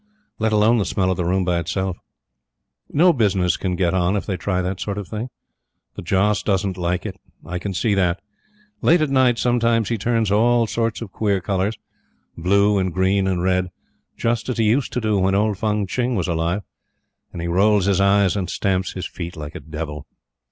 [0.39, 1.95] Let alone the smell of the room by itself.
[2.89, 5.29] No business can get on if they try that sort of thing.
[5.95, 7.17] The Joss doesn't like it.
[7.45, 8.19] I can see that.
[8.81, 11.77] Late at night, sometimes, he turns all sorts of queer colors
[12.35, 13.69] blue and green and red
[14.17, 16.63] just as he used to do when old Fung Tching was alive;
[17.31, 20.07] and he rolls his eyes and stamps his feet like a devil.